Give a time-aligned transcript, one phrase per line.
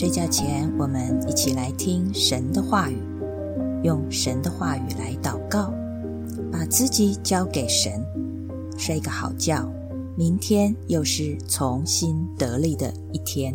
[0.00, 2.96] 睡觉前，我们一起来听神的话语，
[3.84, 5.74] 用神的话语来祷告，
[6.50, 8.02] 把自己交给神，
[8.78, 9.70] 睡个好觉。
[10.16, 13.54] 明天又是重新得力的一天。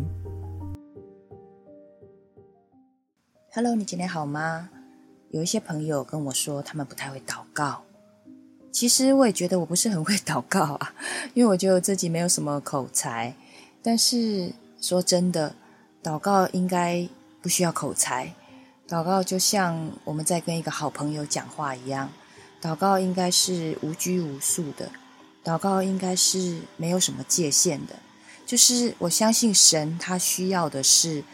[3.52, 4.70] Hello，你今天好吗？
[5.30, 7.82] 有一些朋友跟我说，他们不太会祷告。
[8.70, 10.94] 其实我也觉得我不是很会祷告啊，
[11.34, 13.34] 因为我觉得自己没有什么口才。
[13.82, 15.56] 但是说真的。
[16.06, 17.08] 祷告应该
[17.42, 18.32] 不需要口才，
[18.88, 22.08] 祷告就像我们在跟一个好朋友讲话一样，
[22.62, 24.88] 祷告应该是无拘无束的，
[25.44, 27.96] 祷告应该是没有什么界限的。
[28.46, 31.24] 就是我相信神，他需要的是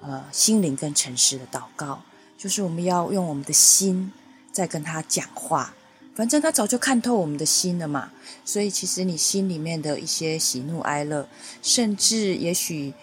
[0.00, 2.00] 呃心灵跟诚实的祷告，
[2.38, 4.10] 就是我们要用我们的心
[4.50, 5.74] 在跟他讲话。
[6.14, 8.10] 反正他早就看透我们的心了嘛，
[8.46, 11.28] 所以其实你心里面的一些喜怒哀乐，
[11.60, 12.94] 甚至也许。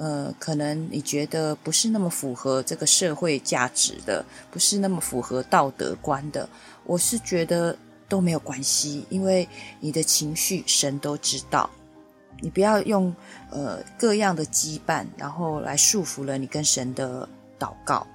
[0.00, 6.48] 呃，可能你觉得不是那么符合这个社会价值的，不是那么符合道德观的，
[6.84, 7.76] 我是觉得
[8.08, 9.46] 都没有关系，因为
[9.78, 11.68] 你的情绪神都知道，
[12.40, 13.14] 你不要用
[13.50, 18.06] 呃各样的羁绊，然后来束缚了你跟神的祷告，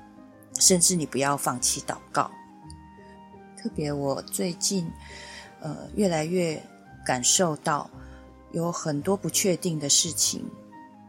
[0.59, 2.31] 甚至你不要放弃祷告。
[3.61, 4.91] 特别我最近
[5.61, 6.59] 呃越来越
[7.05, 7.87] 感受到
[8.53, 10.43] 有很多不确定的事情。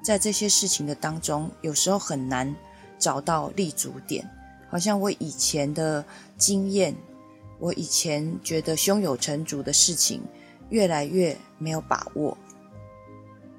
[0.06, 2.54] 在这些事情的当中，有时候很难
[2.96, 4.24] 找到立足点，
[4.70, 6.04] 好像我以前的
[6.38, 6.94] 经验，
[7.58, 10.22] 我以前觉得胸有成竹的事情，
[10.68, 12.38] 越来越没有把握。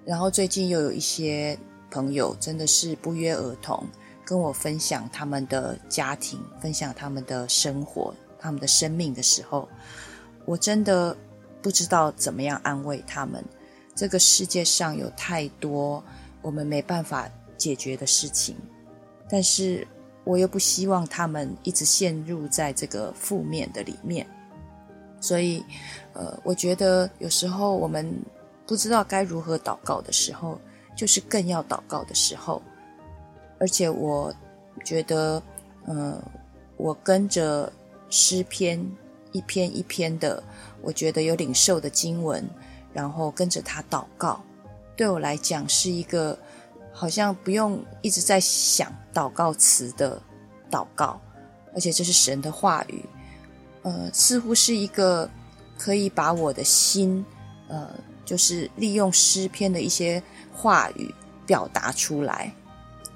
[0.05, 1.59] 然后最近又有一些
[1.91, 3.85] 朋友，真的是不约而同
[4.23, 9.67] 跟我分享他们的家庭，分享他们的生活，他们的生命的时候，
[10.45, 11.13] 我真的
[11.61, 13.43] 不知道怎么样安慰他们。
[13.93, 16.01] 这个世界上有太多。
[16.47, 18.55] 我们没办法解决的事情，
[19.29, 19.85] 但是
[20.23, 24.25] 我又不希望他们一直陷入在这个负面的里面，
[25.19, 25.61] 所以，
[26.13, 28.09] 呃，我觉得有时候我们
[28.65, 30.57] 不知道该如何祷告的时候，
[30.95, 32.61] 就是更要祷告的时候。
[33.59, 34.33] 而且我
[34.85, 35.43] 觉得，
[35.85, 36.17] 嗯，
[36.77, 37.69] 我跟着
[38.09, 38.79] 诗篇
[39.33, 40.41] 一篇一篇的，
[40.81, 42.41] 我觉得有领受的经文，
[42.93, 44.41] 然后跟着他祷告。
[44.97, 46.37] 对我来讲是一个
[46.91, 50.19] 好像不用一直在想祷告词的
[50.71, 51.21] 祷告，
[51.75, 53.05] 而且这是神的话语，
[53.83, 55.29] 呃，似乎是一个
[55.77, 57.23] 可以把我的心，
[57.67, 57.87] 呃，
[58.25, 60.21] 就是利用诗篇的一些
[60.51, 61.13] 话语
[61.45, 62.51] 表达出来，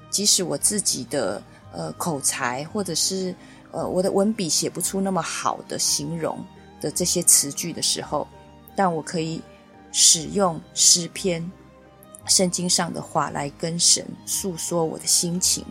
[0.08, 1.42] 即使我自己的
[1.72, 3.34] 呃口才或者是
[3.72, 6.38] 呃我的文笔写不出那么好的形容
[6.80, 8.28] 的这些词句的时候，
[8.76, 9.42] 但我可以
[9.90, 11.50] 使用诗篇。
[12.26, 15.64] 圣经上的话来跟神诉说我的心情，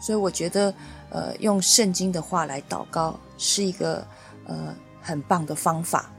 [0.00, 0.72] 所以我觉得，
[1.10, 4.06] 呃，用圣经的话来祷告是一个
[4.46, 6.10] 呃很棒的方法。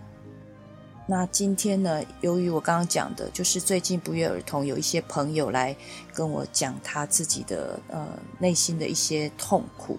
[1.07, 5.75] 那今天呢，由于我刚刚讲的，就是最近不约而同有一些朋友来
[6.13, 9.97] 跟我讲他自己的呃内心的一些痛苦，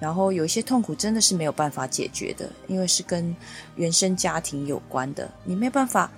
[0.00, 3.34] 然后有一些痛苦真的是没有办法解决的，因为是跟
[3.76, 6.10] 原生家庭有关的，你没有办法。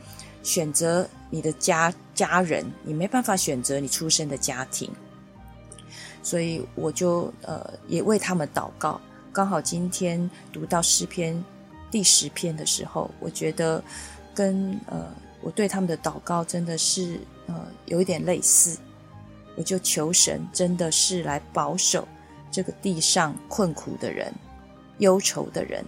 [0.44, 4.88] 选择你的家家人，你没办法选择你出生的家庭，
[6.22, 9.00] 所以我就呃也为他们祷告。
[9.32, 11.44] 刚好今天读到诗篇
[11.90, 13.82] 第十篇的时候，我觉得
[14.32, 17.18] 跟呃我对他们的祷告真的是
[17.48, 18.78] 呃有一点类似。
[19.56, 22.06] 我就求神真的是来保守
[22.48, 24.32] 这个地上困苦的人、
[24.98, 25.84] 忧愁的人，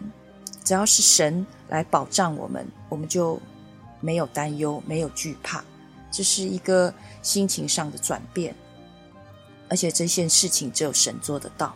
[0.65, 3.41] 只要是神来保障我们，我们就。
[4.01, 5.65] 没有担忧，没有惧怕，
[6.11, 6.93] 这是一个
[7.23, 8.55] 心情上的转变，
[9.69, 11.75] 而且这件事情只有神做得到。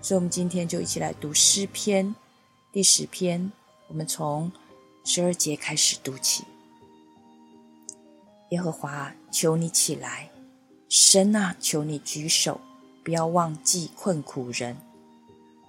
[0.00, 2.14] 所以，我们今天就一起来读诗篇
[2.72, 3.52] 第十篇，
[3.88, 4.50] 我们从
[5.04, 6.44] 十二节开始读起。
[8.50, 10.30] 耶和华，求你起来，
[10.88, 12.60] 神啊，求你举手，
[13.04, 14.76] 不要忘记困苦人。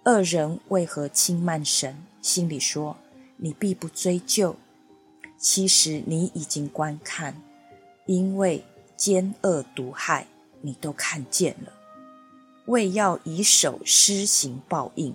[0.06, 2.04] 恶人为何轻慢神？
[2.22, 2.98] 心里说，
[3.38, 4.56] 你必不追究。
[5.44, 7.36] 其实你已经观看，
[8.06, 8.63] 因为
[8.95, 10.25] 奸恶毒害，
[10.62, 11.74] 你都看见了。
[12.68, 15.13] 为要以手施行报应，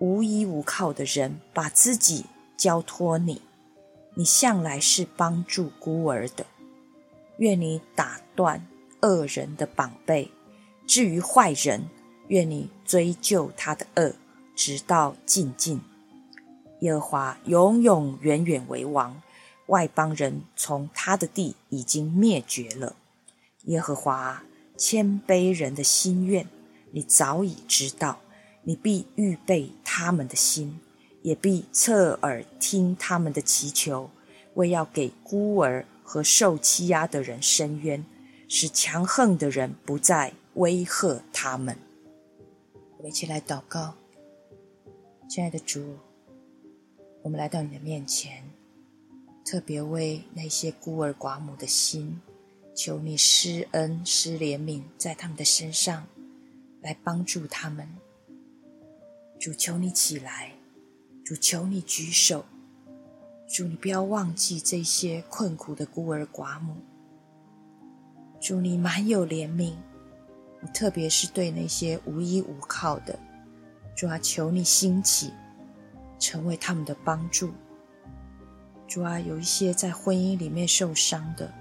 [0.00, 2.26] 无依无靠的人把自己
[2.58, 3.40] 交托你，
[4.16, 6.44] 你向来是帮助孤儿的。
[7.38, 8.66] 愿你打断
[9.00, 10.30] 恶人的膀背，
[10.86, 11.88] 至于坏人，
[12.26, 14.14] 愿你追究他的恶，
[14.54, 15.80] 直到尽尽。
[16.80, 19.22] 耶和华永永远远为王。
[19.68, 22.96] 外邦人从他的地已经灭绝了。
[23.64, 24.42] 耶和华，
[24.76, 26.46] 谦卑人的心愿，
[26.90, 28.20] 你早已知道。
[28.64, 30.78] 你必预备他们的心，
[31.22, 34.10] 也必侧耳听他们的祈求，
[34.54, 38.04] 为要给孤儿和受欺压的人伸冤，
[38.46, 41.78] 使强横的人不再威吓他们。
[42.98, 43.94] 我们一起来祷告，
[45.30, 45.96] 亲爱的主，
[47.22, 48.44] 我们来到你的面前，
[49.50, 52.20] 特别为那些孤儿寡母的心，
[52.74, 56.06] 求你施恩施怜悯，在他们的身上
[56.82, 57.88] 来帮助他们。
[59.40, 60.52] 主求你起来，
[61.24, 62.44] 主求你举手，
[63.48, 66.76] 主你不要忘记这些困苦的孤儿寡母。
[68.38, 69.76] 主你满有怜悯，
[70.74, 73.18] 特别是对那些无依无靠的，
[73.96, 75.32] 主啊，求你兴起，
[76.18, 77.50] 成为他们的帮助。
[78.88, 81.52] 主啊，有一些在婚姻里面受伤的，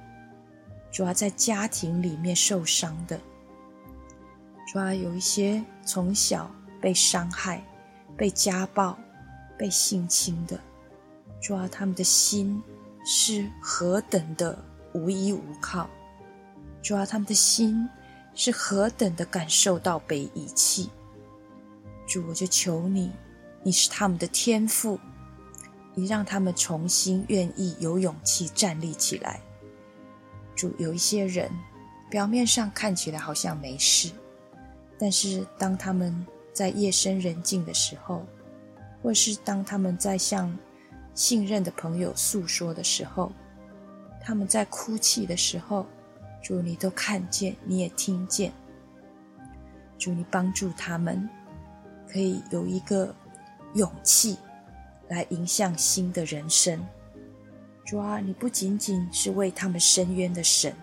[0.92, 3.20] 主啊，在家庭里面受伤的，
[4.72, 6.50] 主啊，有一些从小。
[6.80, 7.60] 被伤害、
[8.16, 8.96] 被家暴、
[9.58, 10.60] 被性侵的，
[11.42, 12.62] 主啊，他们的心
[13.04, 14.56] 是何等的
[14.94, 15.88] 无依无靠；
[16.84, 17.90] 主啊，他们的心
[18.36, 20.92] 是何等的感受到被遗弃。
[22.06, 23.12] 主，我就求你，
[23.64, 25.00] 你是他们的天赋，
[25.98, 29.42] 你让他们重新愿意有勇气站立起来。
[30.56, 31.50] 主，有一些人
[32.08, 34.12] 表面上看起来好像没事，
[35.00, 36.24] 但是当他们
[36.54, 38.24] 在夜深人静的时候，
[39.02, 40.56] 或是当他们在向
[41.16, 43.32] 信任的朋友诉说的时候，
[44.22, 45.84] 他们在哭泣的时候，
[46.44, 48.54] 主你都看见，你也听见。
[49.98, 51.28] 主你帮助他们，
[52.08, 53.16] 可以有一个
[53.74, 54.38] 勇气
[55.10, 56.86] 来迎向新的人生。
[57.86, 60.76] 主啊，你不仅仅是为他们伸冤的神，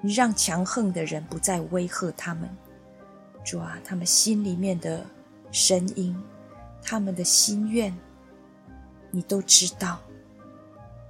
[0.00, 2.48] 你让强横的人不再威吓他们。
[3.44, 5.04] 主啊，他们心里面的
[5.50, 6.16] 声音，
[6.82, 7.92] 他们的心愿，
[9.10, 10.00] 你都知道。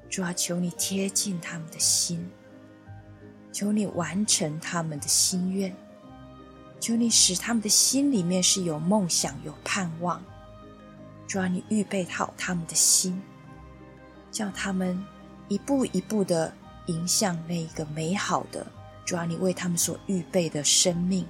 [0.08, 2.26] 主啊，求你贴近他们的心，
[3.52, 5.76] 求你完成他们的心愿，
[6.80, 10.22] 求你使他们的心里面是有梦想、有盼望。
[11.28, 13.22] 主啊，你预备好他们的心，
[14.32, 15.00] 叫他们
[15.46, 16.52] 一步一步的
[16.86, 18.66] 迎向那一个美好的。
[19.04, 21.24] 主啊，你为他们所预备的生命。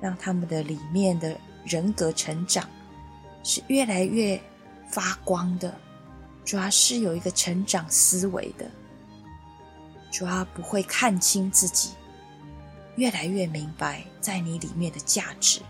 [0.00, 2.64] 让他们的里面的人格成长
[3.42, 4.40] 是越来越
[4.88, 5.74] 发光的，
[6.44, 8.70] 主要是有一个成长思维的，
[10.12, 11.94] 主要不会看清自己，
[12.94, 15.60] 越来越明白在你里面的价值。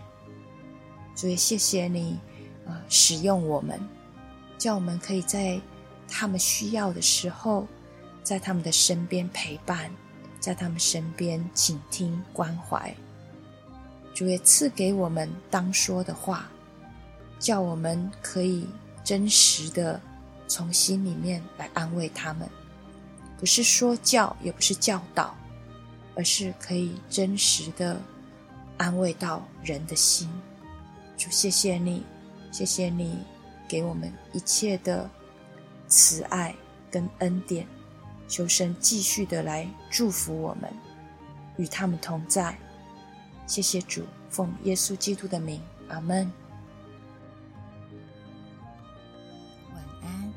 [1.15, 2.19] 所以谢谢你
[2.87, 3.79] 使用我们，
[4.57, 5.59] 叫我们可以在
[6.07, 7.67] 他们需要的时候，
[8.23, 9.89] 在他们的身边陪伴，
[10.39, 12.93] 在他们身边倾听关怀。
[14.13, 16.49] 主也赐给我们当说的话，
[17.39, 18.67] 叫我们可以
[19.03, 20.01] 真实的
[20.47, 22.49] 从心里面来安慰他们，
[23.37, 25.33] 不是说教，也不是教导，
[26.15, 28.01] 而是可以真实的
[28.77, 30.29] 安慰到人的心。
[31.17, 32.03] 主，谢谢你，
[32.51, 33.23] 谢谢你
[33.67, 35.09] 给我们一切的
[35.87, 36.55] 慈爱
[36.91, 37.67] 跟恩典，
[38.27, 40.71] 求神继续的来祝福我们，
[41.57, 42.57] 与他们同在。
[43.45, 46.31] 谢谢主，奉耶稣基督的名，阿门。
[49.73, 50.33] 晚安，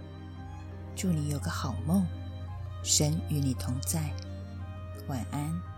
[0.95, 2.07] 祝你有个好梦，
[2.83, 4.11] 神与你同在。
[5.09, 5.72] 晚安。